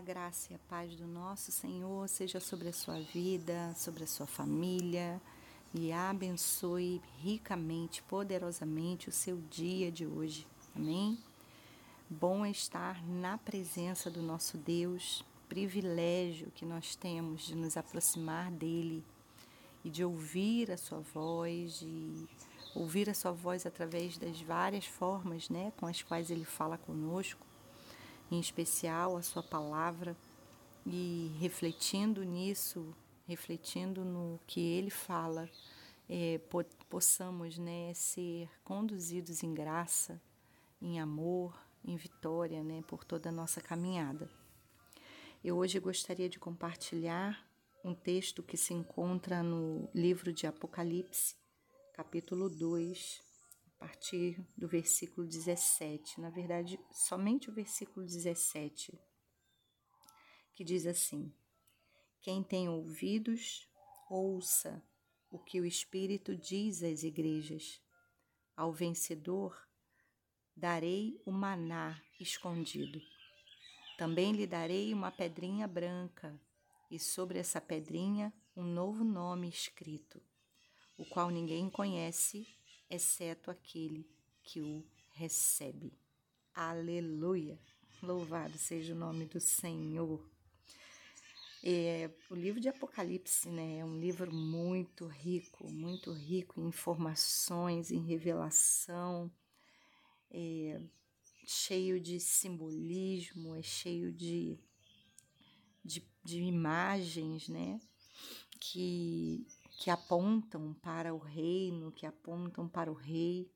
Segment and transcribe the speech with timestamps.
[0.00, 4.06] a graça e a paz do nosso Senhor seja sobre a sua vida, sobre a
[4.06, 5.20] sua família
[5.74, 10.46] e abençoe ricamente, poderosamente o seu dia de hoje.
[10.74, 11.18] Amém?
[12.08, 18.50] Bom é estar na presença do nosso Deus, privilégio que nós temos de nos aproximar
[18.50, 19.04] dele
[19.84, 22.26] e de ouvir a sua voz, de
[22.74, 27.49] ouvir a sua voz através das várias formas, né, com as quais ele fala conosco
[28.30, 30.16] em especial a sua palavra
[30.86, 32.94] e refletindo nisso,
[33.26, 35.48] refletindo no que ele fala,
[36.08, 40.20] é, po possamos né, ser conduzidos em graça,
[40.82, 44.28] em amor, em vitória né, por toda a nossa caminhada.
[45.42, 47.46] Eu hoje gostaria de compartilhar
[47.84, 51.34] um texto que se encontra no livro de Apocalipse,
[51.94, 53.22] capítulo 2,
[53.80, 59.00] a partir do versículo 17, na verdade, somente o versículo 17,
[60.52, 61.32] que diz assim:
[62.20, 63.66] Quem tem ouvidos,
[64.10, 64.84] ouça
[65.30, 67.80] o que o Espírito diz às igrejas.
[68.54, 69.58] Ao vencedor
[70.54, 73.00] darei o maná escondido.
[73.96, 76.38] Também lhe darei uma pedrinha branca,
[76.90, 80.20] e sobre essa pedrinha um novo nome escrito,
[80.98, 82.59] o qual ninguém conhece
[82.90, 84.06] exceto aquele
[84.42, 85.92] que o recebe.
[86.54, 87.58] Aleluia!
[88.02, 90.28] Louvado seja o nome do Senhor.
[91.62, 97.90] É, o livro de Apocalipse né, é um livro muito rico, muito rico em informações,
[97.90, 99.30] em revelação,
[100.30, 100.80] é,
[101.46, 104.58] cheio de simbolismo, é cheio de,
[105.84, 107.78] de, de imagens, né?
[108.58, 109.46] Que
[109.80, 113.50] que apontam para o reino, que apontam para o rei.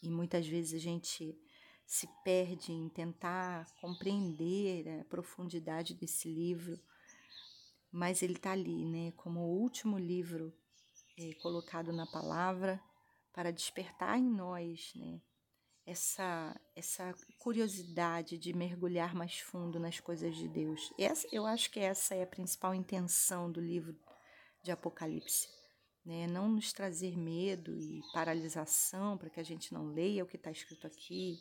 [0.00, 1.36] E muitas vezes a gente
[1.84, 6.78] se perde em tentar compreender a profundidade desse livro,
[7.90, 10.54] mas ele está ali, né, como o último livro
[11.18, 12.80] é, colocado na palavra
[13.32, 15.20] para despertar em nós, né,
[15.84, 20.92] essa essa curiosidade de mergulhar mais fundo nas coisas de Deus.
[20.96, 23.98] Essa, eu acho que essa é a principal intenção do livro
[24.62, 25.48] de Apocalipse.
[26.04, 26.26] Né?
[26.26, 30.50] Não nos trazer medo e paralisação para que a gente não leia o que está
[30.50, 31.38] escrito aqui.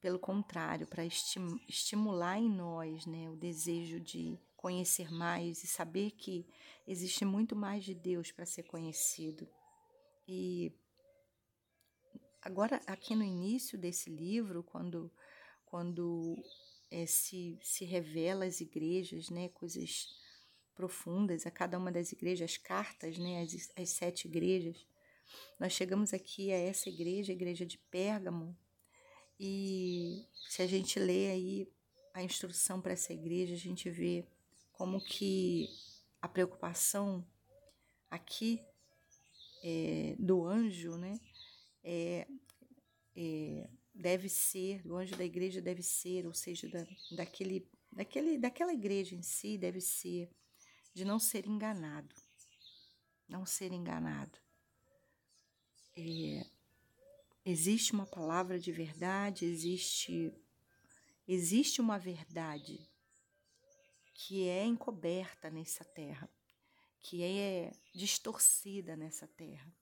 [0.00, 6.46] Pelo contrário, para estimular em nós né, o desejo de conhecer mais e saber que
[6.86, 9.48] existe muito mais de Deus para ser conhecido.
[10.28, 10.72] E
[12.42, 15.10] agora, aqui no início desse livro, quando,
[15.64, 16.36] quando
[16.90, 20.08] é, se, se revela às igrejas né, coisas
[20.80, 24.86] profundas a cada uma das igrejas, as cartas, né, as, as sete igrejas.
[25.58, 28.56] Nós chegamos aqui a essa igreja, a igreja de Pérgamo,
[29.38, 31.68] e se a gente lê aí
[32.14, 34.24] a instrução para essa igreja, a gente vê
[34.72, 35.68] como que
[36.20, 37.22] a preocupação
[38.10, 38.58] aqui
[39.62, 41.20] é, do anjo, né,
[41.84, 42.26] é,
[43.14, 48.72] é, deve ser, o anjo da igreja deve ser, ou seja, da, daquele, daquele, daquela
[48.72, 50.30] igreja em si deve ser
[50.92, 52.14] de não ser enganado.
[53.28, 54.38] Não ser enganado.
[55.96, 56.46] É,
[57.44, 60.32] existe uma palavra de verdade, existe,
[61.26, 62.80] existe uma verdade
[64.14, 66.28] que é encoberta nessa terra,
[67.00, 69.72] que é distorcida nessa terra,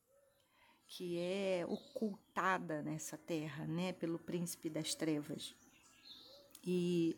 [0.86, 5.54] que é ocultada nessa terra, né, pelo príncipe das trevas.
[6.64, 7.16] E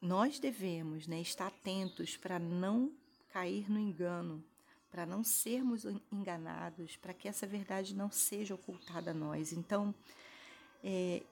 [0.00, 2.92] nós devemos né, estar atentos para não
[3.32, 4.44] cair no engano,
[4.90, 9.52] para não sermos enganados, para que essa verdade não seja ocultada a nós.
[9.52, 9.94] Então,
[10.82, 11.22] é,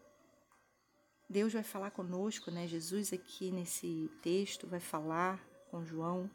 [1.28, 2.66] Deus vai falar conosco, né?
[2.66, 6.30] Jesus aqui nesse texto vai falar com João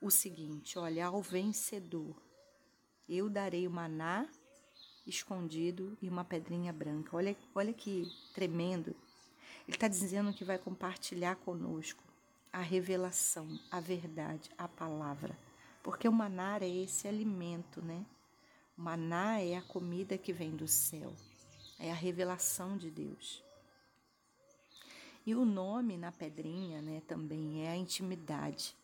[0.00, 2.20] o seguinte: olha, ao vencedor,
[3.08, 4.28] eu darei o maná
[5.06, 7.16] escondido e uma pedrinha branca.
[7.16, 8.94] Olha, olha que tremendo
[9.66, 12.05] ele está dizendo que vai compartilhar conosco
[12.56, 15.38] a revelação, a verdade, a palavra.
[15.82, 18.02] Porque o maná é esse alimento, né?
[18.78, 21.12] O maná é a comida que vem do céu,
[21.78, 23.44] é a revelação de Deus.
[25.26, 28.74] E o nome na pedrinha, né, também é a intimidade.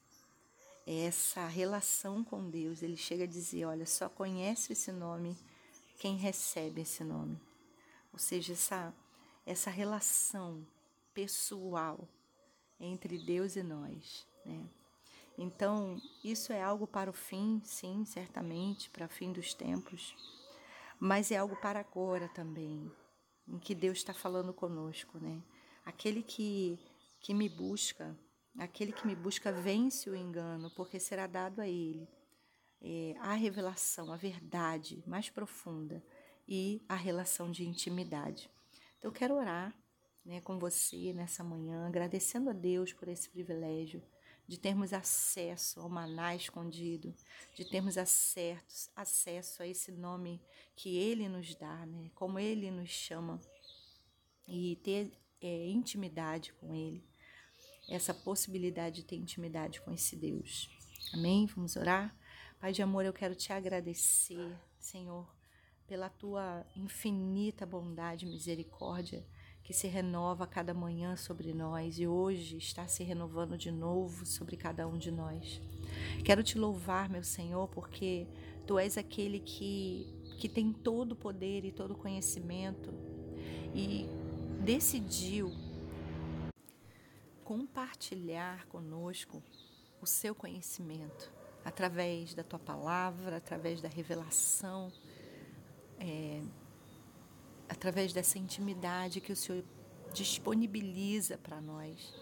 [0.86, 2.82] É essa relação com Deus.
[2.82, 5.34] Ele chega a dizer: olha, só conhece esse nome
[5.98, 7.40] quem recebe esse nome.
[8.12, 8.92] Ou seja, essa
[9.46, 10.66] essa relação
[11.14, 12.06] pessoal
[12.82, 14.68] entre Deus e nós, né?
[15.38, 20.14] Então, isso é algo para o fim, sim, certamente, para o fim dos tempos,
[21.00, 22.92] mas é algo para agora também,
[23.48, 25.42] em que Deus está falando conosco, né?
[25.84, 26.78] Aquele que
[27.20, 28.18] que me busca,
[28.58, 32.08] aquele que me busca vence o engano, porque será dado a ele
[32.82, 36.02] é, a revelação, a verdade mais profunda
[36.48, 38.50] e a relação de intimidade.
[38.98, 39.74] Então, eu quero orar
[40.24, 44.02] né, com você nessa manhã, agradecendo a Deus por esse privilégio
[44.46, 47.14] de termos acesso ao maná escondido,
[47.54, 50.40] de termos acesso, acesso a esse nome
[50.76, 53.40] que Ele nos dá, né, como Ele nos chama,
[54.46, 57.04] e ter é, intimidade com Ele,
[57.88, 60.68] essa possibilidade de ter intimidade com esse Deus.
[61.12, 61.46] Amém?
[61.46, 62.14] Vamos orar?
[62.60, 65.28] Pai de amor, eu quero te agradecer, Senhor,
[65.86, 69.26] pela tua infinita bondade e misericórdia
[69.62, 74.26] que se renova a cada manhã sobre nós e hoje está se renovando de novo
[74.26, 75.60] sobre cada um de nós.
[76.24, 78.26] Quero te louvar, meu Senhor, porque
[78.66, 80.06] tu és aquele que,
[80.38, 82.92] que tem todo o poder e todo o conhecimento
[83.74, 84.06] e
[84.64, 85.52] decidiu
[87.44, 89.42] compartilhar conosco
[90.00, 91.32] o seu conhecimento
[91.64, 94.92] através da tua palavra, através da revelação,
[95.98, 96.42] é,
[97.72, 99.64] através dessa intimidade que o Senhor
[100.12, 102.14] disponibiliza para nós,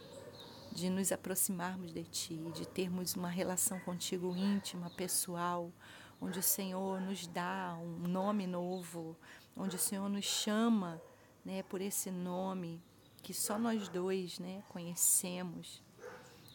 [0.70, 5.73] de nos aproximarmos de Ti, de termos uma relação contigo íntima, pessoal,
[6.20, 9.17] onde o Senhor nos dá um nome novo,
[9.56, 11.02] onde o Senhor nos chama
[11.44, 12.81] né, por esse nome
[13.20, 15.82] que só nós dois né, conhecemos,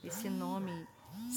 [0.06, 0.88] esse nome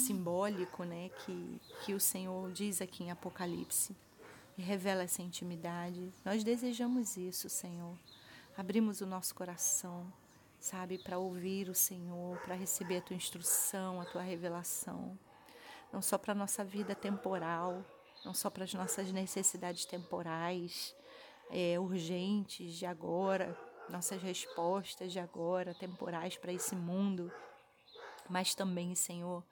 [0.06, 3.96] simbólico, né, que, que o Senhor diz aqui em Apocalipse
[4.58, 6.12] e revela essa intimidade.
[6.24, 7.96] Nós desejamos isso, Senhor.
[8.56, 10.12] Abrimos o nosso coração,
[10.58, 15.16] sabe, para ouvir o Senhor, para receber a tua instrução, a tua revelação,
[15.92, 17.84] não só para a nossa vida temporal,
[18.24, 20.92] não só para as nossas necessidades temporais,
[21.50, 23.56] é, urgentes de agora,
[23.88, 27.32] nossas respostas de agora, temporais para esse mundo,
[28.28, 29.44] mas também, Senhor,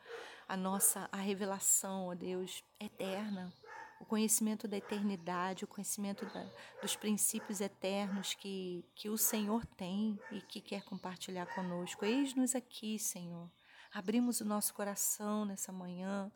[0.49, 3.53] a nossa a revelação, ó Deus, eterna,
[4.01, 6.47] o conhecimento da eternidade, o conhecimento da,
[6.83, 12.05] dos princípios eternos que, que o Senhor tem e que quer compartilhar conosco.
[12.05, 13.51] Eis-nos aqui, Senhor.
[13.93, 16.31] Abrimos o nosso coração nessa manhã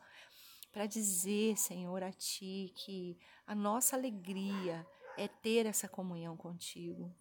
[0.71, 4.85] para dizer, Senhor, a Ti que a nossa alegria
[5.17, 7.13] é ter essa comunhão contigo.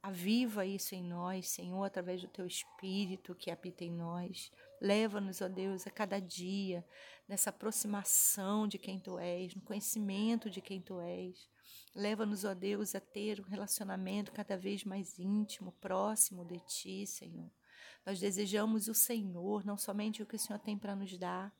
[0.00, 4.52] Aviva isso em nós, Senhor, através do Teu Espírito que habita em nós.
[4.80, 6.84] Leva-nos, ó Deus, a cada dia
[7.26, 11.48] nessa aproximação de quem Tu és, no conhecimento de quem Tu és.
[11.94, 17.50] Leva-nos, ó Deus, a ter um relacionamento cada vez mais íntimo, próximo de Ti, Senhor.
[18.06, 21.52] Nós desejamos o Senhor, não somente o que o Senhor tem para nos dar.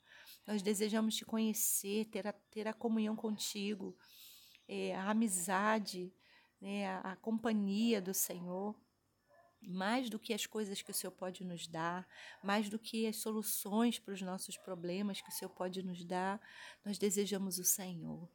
[0.46, 3.96] Nós desejamos Te conhecer, ter a, ter a comunhão contigo,
[4.68, 6.12] é, a amizade
[6.60, 8.74] né, a, a companhia do Senhor,
[9.62, 12.06] mais do que as coisas que o Senhor pode nos dar,
[12.42, 16.40] mais do que as soluções para os nossos problemas que o Senhor pode nos dar,
[16.84, 18.28] nós desejamos o Senhor.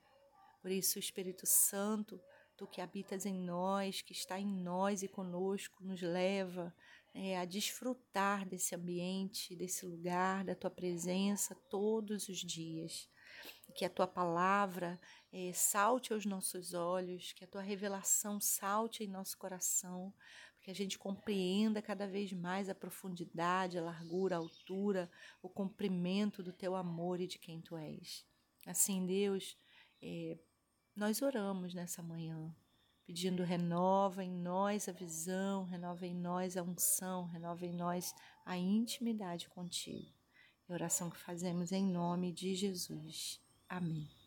[0.62, 2.20] Por isso, o Espírito Santo,
[2.58, 6.74] tu que habitas em nós, que está em nós e conosco, nos leva
[7.14, 13.10] é, a desfrutar desse ambiente, desse lugar, da tua presença todos os dias
[13.76, 15.00] que a tua palavra
[15.32, 20.14] é, salte aos nossos olhos, que a tua revelação salte em nosso coração,
[20.62, 25.10] que a gente compreenda cada vez mais a profundidade, a largura, a altura,
[25.42, 28.26] o comprimento do teu amor e de quem tu és.
[28.66, 29.58] Assim, Deus,
[30.02, 30.38] é,
[30.96, 32.54] nós oramos nessa manhã,
[33.10, 38.14] pedindo renova em nós a visão, renova em nós a unção, renova em nós
[38.46, 40.14] a intimidade contigo.
[40.68, 43.42] É a oração que fazemos em nome de Jesus.
[43.68, 44.19] Amém.